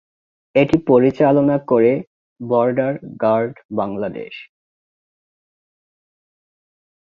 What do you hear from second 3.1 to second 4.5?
Guard Bangladesh.